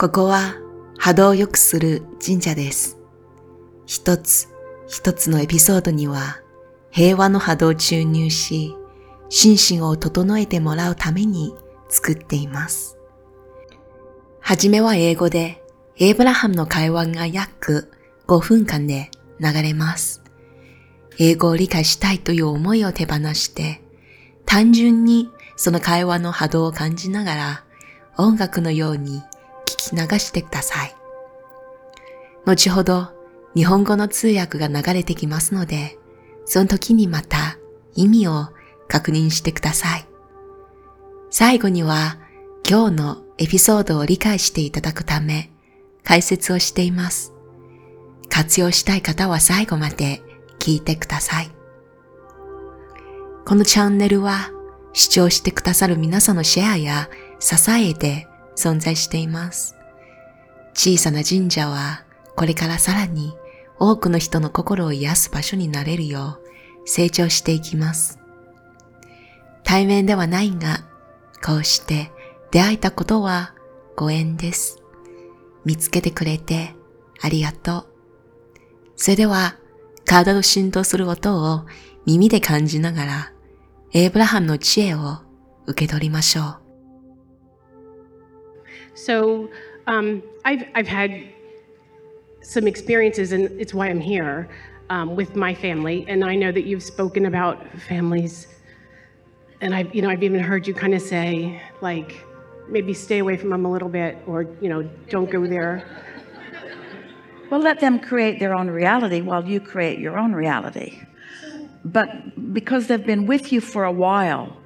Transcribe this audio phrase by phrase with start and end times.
[0.00, 0.54] ここは
[0.96, 2.96] 波動を良くする神社です。
[3.84, 4.48] 一つ
[4.88, 6.40] 一つのエピソードには
[6.90, 8.74] 平和の波動を注入し、
[9.28, 11.54] 心身を整えてもらうために
[11.90, 12.96] 作っています。
[14.40, 15.62] はじめは英語で、
[15.98, 17.92] エイブラハムの会話が約
[18.26, 20.22] 5分間で流れます。
[21.18, 23.82] 英語を理解したいという思いを手放して、
[24.46, 27.64] 単純にその会話の波動を感じながら
[28.16, 29.22] 音楽のように
[29.76, 30.94] 聞き流してください。
[32.46, 33.08] 後ほど
[33.54, 35.98] 日本語の通訳が流れてきますので、
[36.44, 37.58] その時にまた
[37.94, 38.48] 意味を
[38.88, 40.06] 確認してください。
[41.30, 42.18] 最後には
[42.68, 45.50] 今日のエピソードを理解していただくため
[46.02, 47.32] 解説をしています。
[48.28, 50.22] 活用したい方は最後まで
[50.58, 51.50] 聞いてください。
[53.44, 54.50] このチャンネルは
[54.92, 58.28] 視聴してくださる皆さんのシェアや支えで
[58.60, 59.76] 存在しています。
[60.74, 62.04] 小さな神社は
[62.36, 63.34] これからさらに
[63.78, 66.50] 多くの人の心を癒す場所になれるよう
[66.84, 68.18] 成長していきます。
[69.64, 70.84] 対面ではないが、
[71.44, 72.10] こうして
[72.50, 73.54] 出会えたことは
[73.96, 74.82] ご縁です。
[75.64, 76.74] 見つけてくれて
[77.20, 77.86] ありがとう。
[78.96, 79.56] それでは、
[80.04, 81.66] 体の振動する音を
[82.04, 83.32] 耳で感じながら、
[83.92, 85.18] エイブラハムの知恵を
[85.66, 86.69] 受け取りましょう。
[89.04, 89.48] So
[89.86, 91.26] um, I've, I've had
[92.42, 94.48] some experiences, and it's why I'm here
[94.90, 96.04] um, with my family.
[96.08, 98.48] And I know that you've spoken about families,
[99.60, 102.24] and I've, you know, I've even heard you kind of say, like,
[102.68, 105.84] maybe stay away from them a little bit, or you know, don't go there.
[107.50, 111.00] Well, let them create their own reality while you create your own reality.
[111.84, 114.56] But because they've been with you for a while,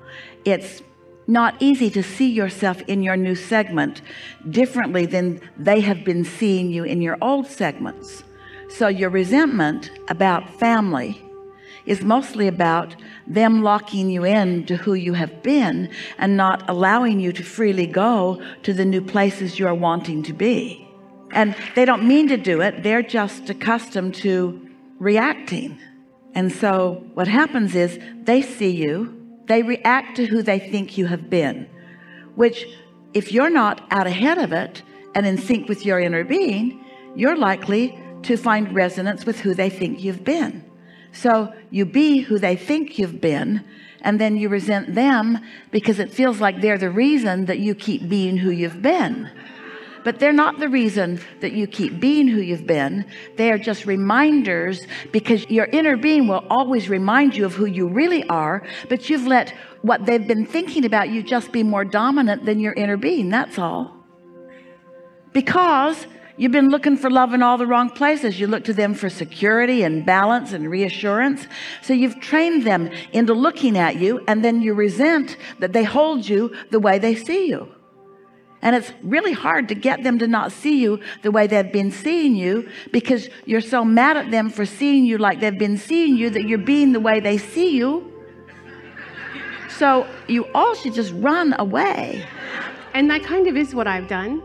[0.44, 0.82] it's
[1.26, 4.02] not easy to see yourself in your new segment
[4.50, 8.24] differently than they have been seeing you in your old segments.
[8.68, 11.20] So your resentment about family
[11.86, 17.20] is mostly about them locking you in to who you have been and not allowing
[17.20, 20.86] you to freely go to the new places you're wanting to be.
[21.32, 25.78] And they don't mean to do it, they're just accustomed to reacting.
[26.34, 31.06] And so what happens is they see you, they react to who they think you
[31.06, 31.68] have been,
[32.34, 32.66] which,
[33.12, 34.82] if you're not out ahead of it
[35.14, 36.84] and in sync with your inner being,
[37.14, 40.64] you're likely to find resonance with who they think you've been.
[41.12, 43.64] So you be who they think you've been,
[44.00, 45.38] and then you resent them
[45.70, 49.30] because it feels like they're the reason that you keep being who you've been.
[50.04, 53.06] But they're not the reason that you keep being who you've been.
[53.36, 57.88] They are just reminders because your inner being will always remind you of who you
[57.88, 62.44] really are, but you've let what they've been thinking about you just be more dominant
[62.44, 63.30] than your inner being.
[63.30, 63.96] That's all.
[65.32, 68.38] Because you've been looking for love in all the wrong places.
[68.38, 71.46] You look to them for security and balance and reassurance.
[71.82, 76.28] So you've trained them into looking at you, and then you resent that they hold
[76.28, 77.73] you the way they see you.
[78.64, 81.90] And it's really hard to get them to not see you the way they've been
[81.90, 86.16] seeing you because you're so mad at them for seeing you like they've been seeing
[86.16, 88.10] you that you're being the way they see you.
[89.68, 92.26] So you all should just run away.
[92.94, 94.42] And that kind of is what I've done.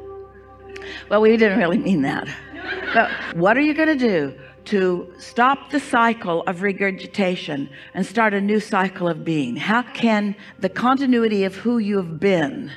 [1.09, 2.27] Well, we didn't really mean that.
[2.93, 8.33] But what are you going to do to stop the cycle of regurgitation and start
[8.33, 9.55] a new cycle of being?
[9.55, 12.73] How can the continuity of who you have been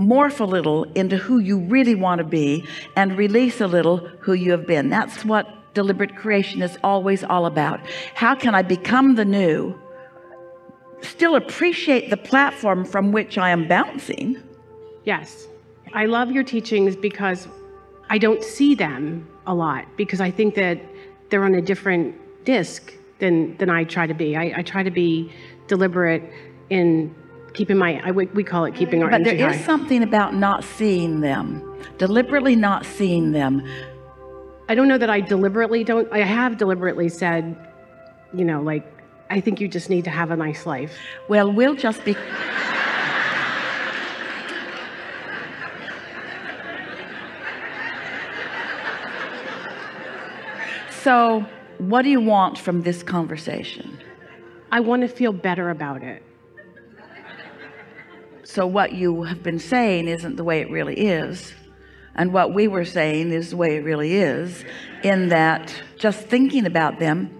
[0.00, 2.66] morph a little into who you really want to be
[2.96, 4.88] and release a little who you have been?
[4.88, 7.80] That's what deliberate creation is always all about.
[8.14, 9.78] How can I become the new?
[11.02, 14.42] Still appreciate the platform from which I am bouncing.
[15.04, 15.46] Yes.
[15.92, 17.48] I love your teachings because
[18.08, 20.80] I don't see them a lot because I think that
[21.30, 24.36] they're on a different disc than, than I try to be.
[24.36, 25.32] I, I try to be
[25.68, 26.22] deliberate
[26.70, 27.14] in
[27.54, 29.62] keeping my, I, we we call it keeping our But there is high.
[29.62, 31.62] something about not seeing them,
[31.98, 33.62] deliberately not seeing them.
[34.68, 37.56] I don't know that I deliberately don't, I have deliberately said,
[38.32, 38.86] you know, like,
[39.28, 40.96] I think you just need to have a nice life.
[41.28, 42.16] Well, we'll just be.
[51.02, 51.44] So,
[51.78, 53.98] what do you want from this conversation?
[54.70, 56.22] I want to feel better about it.
[58.52, 61.54] So, what you have been saying isn't the way it really is.
[62.16, 64.64] And what we were saying is the way it really is,
[65.04, 67.30] in that just thinking about them,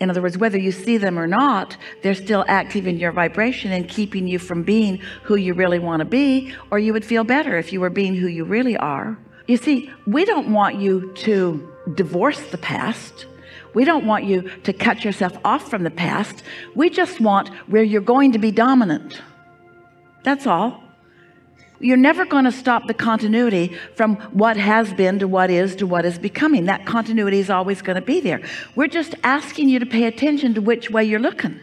[0.00, 3.72] in other words, whether you see them or not, they're still active in your vibration
[3.72, 7.24] and keeping you from being who you really want to be, or you would feel
[7.24, 9.16] better if you were being who you really are.
[9.46, 13.24] You see, we don't want you to divorce the past.
[13.72, 16.42] We don't want you to cut yourself off from the past.
[16.74, 19.22] We just want where you're going to be dominant.
[20.22, 20.82] That's all.
[21.82, 25.86] You're never going to stop the continuity from what has been to what is to
[25.86, 26.66] what is becoming.
[26.66, 28.42] That continuity is always going to be there.
[28.76, 31.58] We're just asking you to pay attention to which way you're looking.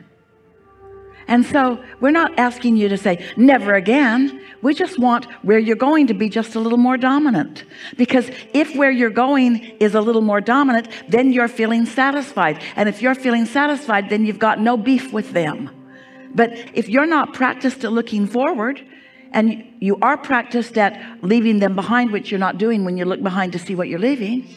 [1.28, 4.42] And so we're not asking you to say, never again.
[4.62, 7.66] We just want where you're going to be just a little more dominant.
[7.96, 12.64] Because if where you're going is a little more dominant, then you're feeling satisfied.
[12.76, 15.70] And if you're feeling satisfied, then you've got no beef with them.
[16.34, 18.86] But if you're not practiced at looking forward,
[19.32, 23.22] and you are practiced at leaving them behind, which you're not doing when you look
[23.22, 24.48] behind to see what you're leaving,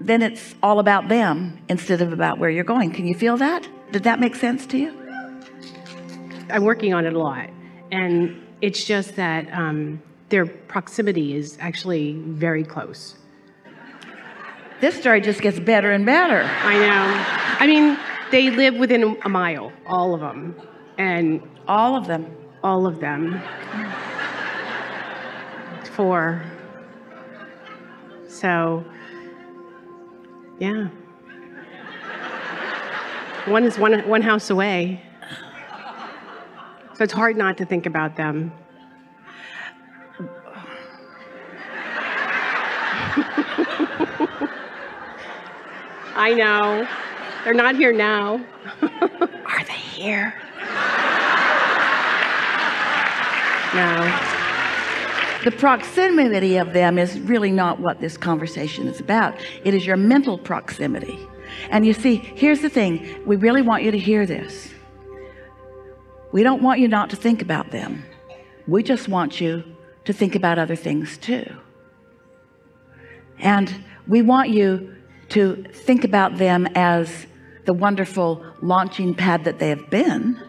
[0.00, 2.92] then it's all about them instead of about where you're going.
[2.92, 3.68] Can you feel that?
[3.90, 4.98] Did that make sense to you?
[6.50, 7.50] I'm working on it a lot.
[7.90, 13.16] And it's just that um, their proximity is actually very close.
[14.80, 16.42] This story just gets better and better.
[16.42, 17.24] I know.
[17.60, 17.98] I mean,
[18.30, 20.56] they live within a mile, all of them.
[21.02, 22.26] And All of them.
[22.62, 23.42] all of them.
[25.94, 26.44] Four.
[28.28, 28.84] So,
[30.60, 30.86] yeah.
[33.46, 35.02] One is one, one house away.
[36.94, 38.52] So it's hard not to think about them.
[46.14, 46.86] I know.
[47.42, 48.40] They're not here now.
[48.82, 50.41] Are they here?
[53.74, 54.30] No.
[55.44, 59.34] The proximity of them is really not what this conversation is about.
[59.64, 61.18] It is your mental proximity.
[61.70, 64.72] And you see, here's the thing we really want you to hear this.
[66.32, 68.04] We don't want you not to think about them,
[68.66, 69.64] we just want you
[70.04, 71.44] to think about other things too.
[73.38, 74.94] And we want you
[75.30, 77.26] to think about them as
[77.64, 80.40] the wonderful launching pad that they have been.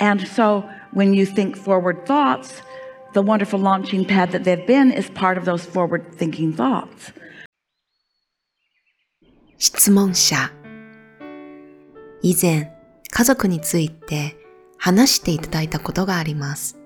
[0.00, 2.62] And so when you think forward thoughts,
[3.12, 7.12] the wonderful launching pad that they've been is part of those forward thinking thoughts.
[9.58, 10.50] 質問者
[12.22, 12.72] 以前
[13.10, 14.36] 家族について
[14.78, 16.78] 話していただいたことがあります。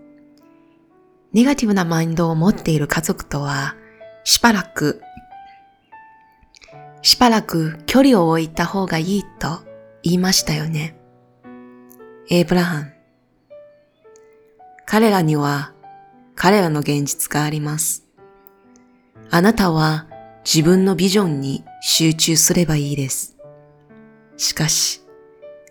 [1.33, 3.77] ネガティブなマインドを持っている家族とは
[4.25, 5.03] しばらく
[7.03, 9.61] しばらく距離を置いた方がいいと
[10.03, 10.97] 言いましたよね。
[12.31, 12.98] エイブラハン。
[14.91, 15.75] 彼らには
[16.35, 18.07] 彼らの現実があります。
[19.31, 20.07] あなたは
[20.47, 23.37] 自分のビジョンに集中すればいいです。
[24.39, 25.03] しかし、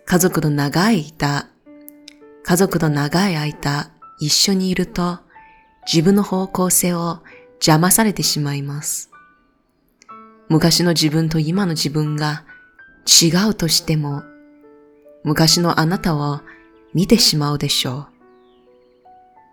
[0.04, 1.48] 家族の長い間、
[2.44, 5.18] 家族の長い間一緒にいると
[5.92, 7.18] 自分の方向性を
[7.54, 9.10] 邪魔されてしまいます。
[10.48, 12.44] 昔の自分と今の自分が
[13.04, 14.22] 違うとしても、
[15.24, 16.38] 昔のあなたを
[16.94, 18.17] 見てしまうでしょう。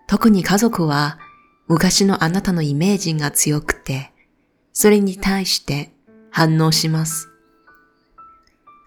[0.07, 1.19] 特に家族は
[1.67, 4.11] 昔のあなたのイメージが強くて、
[4.71, 5.93] それに対して
[6.29, 7.29] 反応します。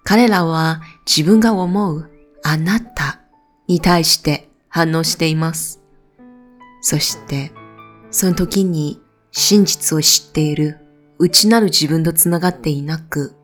[0.05, 2.11] 彼らは自分が思う
[2.43, 3.21] あなた
[3.67, 5.83] に対して反応しています。
[6.81, 7.53] そして、
[8.11, 9.01] その時に
[9.33, 10.79] 真実を知っている
[11.19, 13.35] 内なる自分とつながっていなく、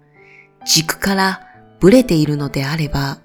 [0.64, 1.46] 軸から
[1.80, 3.18] ブレているのであれば、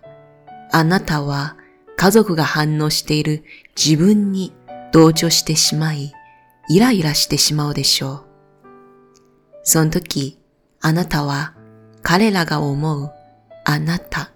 [0.71, 1.55] あなたは
[1.99, 3.43] 家族が反応している
[3.75, 4.53] 自分に
[4.93, 6.13] 同調してしまい、
[6.69, 8.25] イライラしてしまうでしょう。
[9.63, 10.39] その時、
[10.79, 11.55] あなたは
[12.01, 13.11] 彼らが思う
[13.65, 14.31] あなた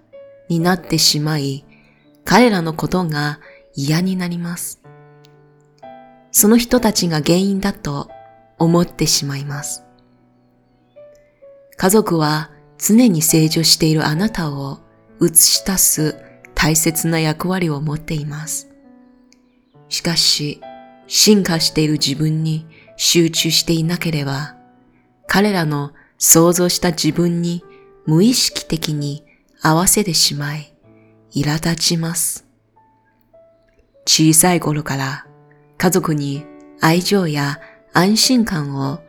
[0.50, 1.64] になってしまい、
[2.26, 3.40] 彼らのことが
[3.74, 4.82] 嫌になります。
[6.34, 8.10] その人たちが原因だと
[8.60, 9.86] 思ってしまいます。
[11.78, 14.80] 家族は常に成長しているあなたを
[15.22, 16.33] 映し出す
[16.64, 18.70] 大切な役割を持っています。
[19.90, 20.62] しかし、
[21.08, 22.66] 進化している自分に
[22.96, 24.56] 集中していなければ、
[25.28, 27.66] 彼らの想像した自分に
[28.06, 29.26] 無意識的に
[29.62, 30.74] 合わせてしまい、
[31.36, 32.46] 苛立ちます。
[34.06, 35.28] 小さい頃から
[35.78, 36.46] 家族に
[36.80, 37.60] 愛情や
[37.92, 39.02] 安心感を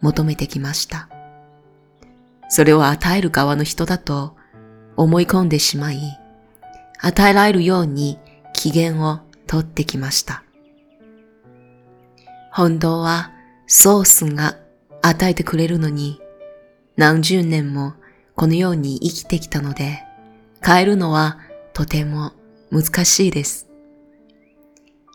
[0.00, 1.08] 求めてきました。
[2.48, 4.36] それを与える側の人だと
[4.94, 6.19] 思い込んでしまい、
[7.02, 8.18] 与えられるように
[8.52, 10.44] 機嫌を取ってきました。
[12.52, 13.32] 本当は
[13.66, 14.56] ソースが
[15.02, 16.20] 与えてくれるのに、
[16.96, 17.94] 何十年も
[18.34, 20.02] このように生きてきたので、
[20.64, 21.38] 変えるのは
[21.72, 22.32] とても
[22.70, 23.68] 難しいです。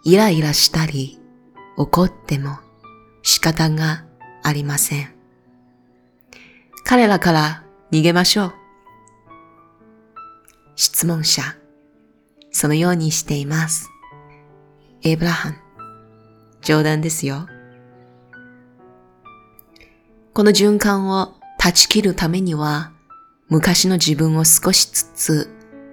[0.03, 1.19] イライラしたり、
[1.77, 2.57] 怒っても
[3.21, 4.05] 仕方が
[4.43, 5.13] ありません。
[6.83, 8.53] 彼らから逃げましょう。
[10.75, 11.41] 質問者、
[12.55, 13.91] そのようにしています。
[15.03, 15.57] エブラハン、
[16.61, 17.49] 冗談ですよ。
[20.33, 22.93] この循環を断ち切るためには、
[23.49, 25.49] 昔の自分を少しずつ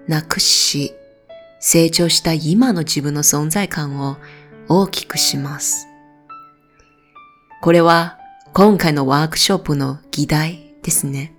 [0.07, 0.95] なくし、
[1.59, 4.19] 成長した今の自分の存在感を
[4.69, 5.88] 大きくします。
[7.61, 8.21] これは
[8.52, 11.35] 今回のワークショップの議題ですね。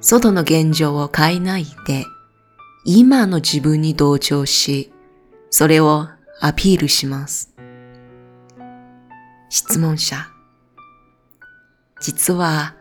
[0.00, 2.04] 外の現状を変えないで、
[2.88, 4.92] 今の自分に同調し、
[5.50, 6.06] それを
[6.40, 7.52] アピールします。
[9.48, 10.28] 質問者。
[12.00, 12.76] 実は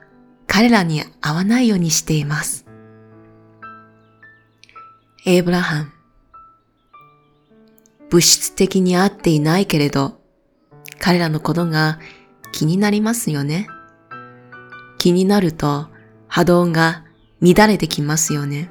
[0.46, 2.68] 彼らに合わないようにしています。
[5.26, 5.92] エイブラハン。
[8.12, 10.22] 物質的に合っていないけれど、
[11.00, 11.98] 彼らのことが
[12.52, 13.68] 気になりますよね。
[15.00, 15.88] 気になると
[16.28, 17.06] 波動が
[17.42, 18.70] 乱れてきますよね。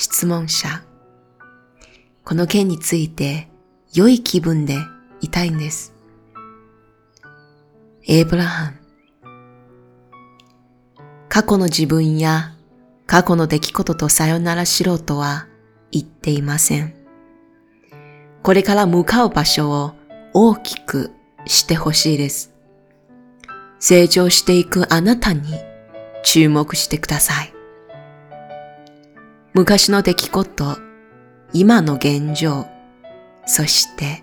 [0.00, 0.82] 質問者。
[2.24, 3.48] この件について
[3.92, 4.78] 良い気分で
[5.20, 5.92] いたいんです。
[8.08, 8.80] エイブラハン。
[11.28, 12.54] 過去の自分や
[13.06, 15.48] 過去の出来事とさよならしろとは
[15.92, 16.94] 言っていません。
[18.42, 19.92] これから向かう場所を
[20.32, 21.10] 大きく
[21.44, 22.54] してほしいです。
[23.78, 25.42] 成長していくあなたに
[26.24, 27.59] 注目してください。
[29.52, 30.78] 昔の出来事、
[31.52, 32.66] 今の現状、
[33.46, 34.22] そして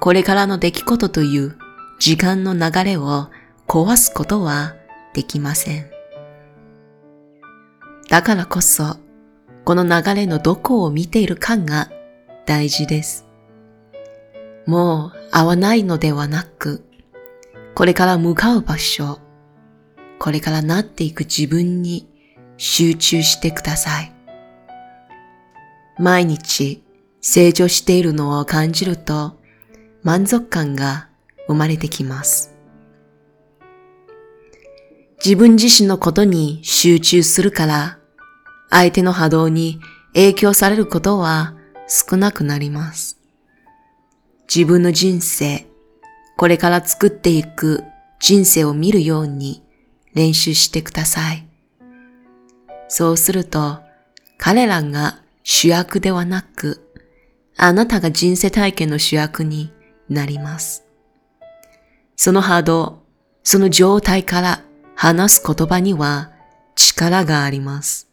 [0.00, 1.56] これからの出来事という
[2.00, 3.28] 時間の流れを
[3.68, 4.74] 壊すことは
[5.14, 5.86] できません。
[8.10, 8.96] だからこそ、
[9.64, 11.90] この流れのどこを見ているかが
[12.44, 13.26] 大事です。
[14.66, 16.84] もう合わないのではなく、
[17.76, 19.20] これから向かう場所、
[20.18, 22.08] これからなっていく自分に
[22.56, 24.13] 集中してください。
[25.98, 26.82] 毎日
[27.20, 29.38] 成長しているのを感じると
[30.02, 31.08] 満足感が
[31.46, 32.54] 生まれてきます。
[35.24, 37.98] 自分自身のことに集中するから、
[38.68, 39.80] 相手の波動に
[40.12, 41.54] 影響されることは
[41.88, 43.18] 少なくなります。
[44.54, 45.66] 自分の人生、
[46.36, 47.84] これから作っていく
[48.20, 49.62] 人生を見るように
[50.12, 51.48] 練習してください。
[52.88, 53.80] そうすると、
[54.36, 56.90] 彼らが主役ではなく、
[57.56, 59.72] あなたが人生体験の主役に
[60.08, 60.84] なります。
[62.16, 63.02] その波動、
[63.42, 64.64] その状態から
[64.96, 66.32] 話す言葉には
[66.74, 68.08] 力があります。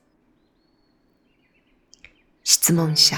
[2.43, 3.15] 質問者。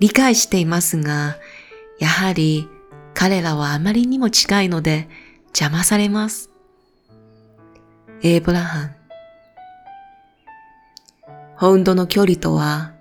[0.00, 1.36] 理解していますが、
[1.98, 2.66] やはり
[3.14, 5.08] 彼らはあまりにも近いので
[5.48, 6.50] 邪魔されます。
[8.22, 9.01] エイブラハン。
[11.62, 12.92] 本当の距離とは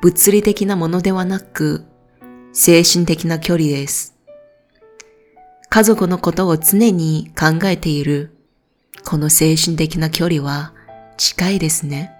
[0.00, 1.84] 物理的なものではなく
[2.54, 4.16] 精神的な距離です。
[5.68, 8.34] 家族のことを常に考えている
[9.04, 10.72] この精神的な距離は
[11.18, 12.10] 近いですね。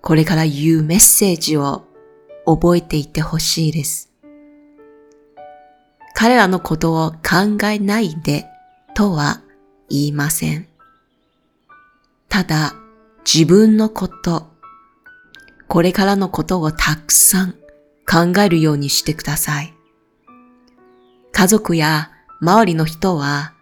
[0.00, 1.84] これから言うメッセージを
[2.46, 4.10] 覚えていてほしいです。
[6.14, 8.44] 彼らのことを考えないで
[8.96, 9.40] とは
[9.88, 10.66] 言いません。
[12.28, 12.74] ただ
[13.24, 14.50] 自分のこと、
[15.66, 17.52] これからのことをたくさん
[18.06, 19.74] 考えるようにしてください。
[21.32, 23.54] 家族や周りの人は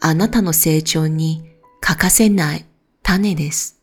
[0.00, 1.44] あなたの成長に
[1.80, 2.64] 欠かせない
[3.02, 3.80] 種です。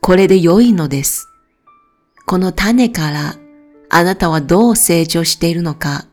[0.00, 1.28] これで良いのです。
[2.24, 3.34] この種から
[3.90, 6.06] あなたはどう成長しているのか、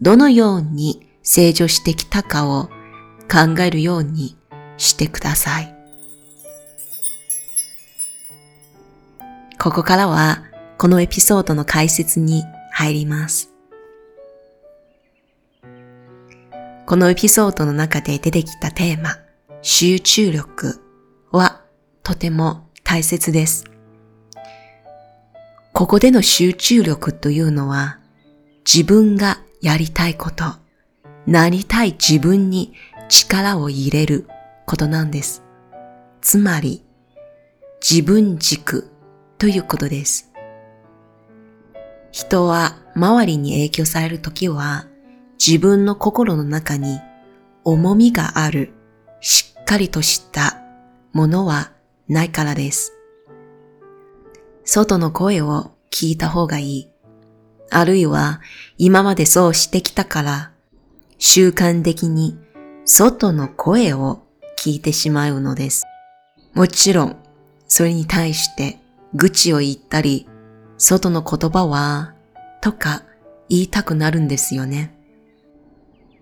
[0.00, 2.70] どのように成長してきたかを
[3.30, 4.36] 考えるように
[4.76, 5.81] してください。
[9.62, 10.42] ここからは
[10.76, 12.42] このエピソードの解説に
[12.72, 13.52] 入ります。
[16.84, 19.18] このエピソードの中で出てきたテーマ、
[19.62, 20.80] 集中力
[21.30, 21.62] は
[22.02, 23.62] とても大切です。
[25.72, 28.00] ここでの集中力というのは
[28.66, 30.44] 自分がやりたいこと、
[31.28, 32.74] なりたい自分に
[33.08, 34.26] 力を入れる
[34.66, 35.44] ことなんです。
[36.20, 36.84] つまり
[37.80, 38.91] 自分軸
[39.42, 40.30] ということです。
[42.12, 44.86] 人は周りに影響されるときは
[45.44, 47.00] 自分の心の中に
[47.64, 48.72] 重みがある
[49.20, 50.62] しっかりとした
[51.12, 51.72] ものは
[52.06, 52.92] ないからです。
[54.64, 56.88] 外の声を聞いた方がいい。
[57.68, 58.40] あるいは
[58.78, 60.52] 今までそうしてきたから
[61.18, 62.38] 習慣的に
[62.84, 64.22] 外の声を
[64.56, 65.82] 聞いてしまうのです。
[66.54, 67.16] もちろん、
[67.66, 68.78] それに対して
[69.14, 70.26] 愚痴を言ったり、
[70.78, 72.14] 外の言葉は、
[72.60, 73.02] とか
[73.48, 74.94] 言いたくなるんですよね。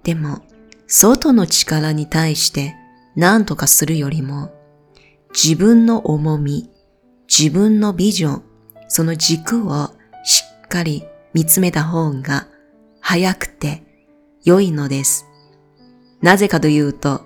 [0.03, 0.43] でも、
[0.87, 2.75] 外の力に対して
[3.15, 4.51] 何とかするよりも、
[5.33, 6.71] 自分の重み、
[7.29, 8.43] 自分のビジョン、
[8.89, 9.91] その軸を
[10.25, 12.49] しっかり見つめた方が
[13.01, 13.83] 早くて
[14.43, 15.27] 良いのです。
[16.23, 17.23] なぜかというと、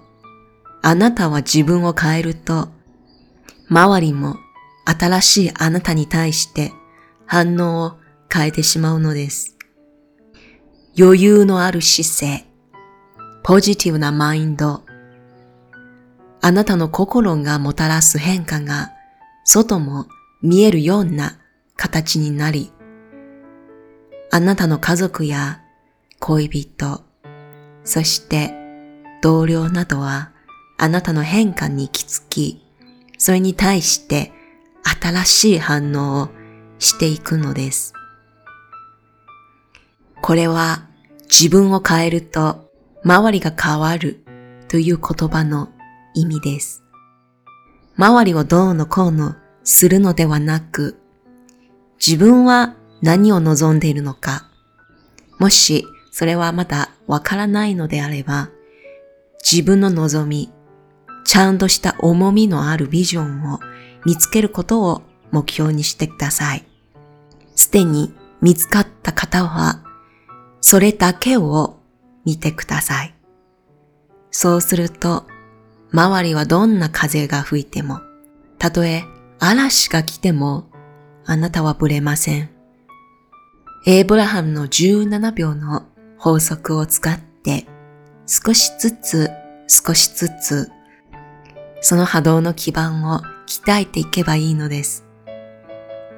[0.82, 2.68] あなたは自分を変えると、
[3.70, 4.36] 周りも
[4.84, 6.72] 新しいあなたに対して
[7.26, 7.94] 反応を
[8.32, 9.56] 変えてしまうのです。
[10.98, 12.46] 余裕のある姿勢、
[13.42, 14.82] ポジティブなマインド、
[16.40, 18.92] あなたの心がもたらす変化が
[19.44, 20.06] 外も
[20.42, 21.38] 見えるような
[21.76, 22.70] 形になり、
[24.30, 25.62] あなたの家族や
[26.20, 27.02] 恋人、
[27.84, 28.54] そして
[29.22, 30.32] 同僚などは
[30.76, 32.64] あなたの変化に気づき、
[33.16, 34.32] それに対して
[34.84, 36.28] 新しい反応を
[36.78, 37.94] していくのです。
[40.22, 40.86] これは
[41.22, 42.70] 自分を変えると
[43.04, 44.24] 周りが変わる
[44.68, 45.68] という言葉の
[46.14, 46.82] 意味です。
[47.96, 50.98] 周りをどうのこうのするのではなく、
[52.04, 54.48] 自分は何を望んでいるのか、
[55.38, 58.50] もしそれはまだわからないのであれば、
[59.42, 60.52] 自分の望み、
[61.24, 63.60] ちゃんとした重みのあるビジョンを
[64.04, 66.64] 見つけることを目標にしてください。
[67.54, 69.82] すでに見つかった方は、
[70.60, 71.78] それだけを
[72.24, 73.14] 見てください。
[74.30, 75.24] そうすると、
[75.92, 78.00] 周りはどんな風が吹いても、
[78.58, 79.04] たとえ
[79.38, 80.64] 嵐が来ても、
[81.26, 82.50] あなたはぶれません。
[83.86, 85.84] エイブラハムの17秒の
[86.18, 87.66] 法則を使って、
[88.26, 89.30] 少しずつ
[89.68, 90.70] 少しずつ、
[91.80, 95.04] その波動の基盤を鍛えていけばいいのです。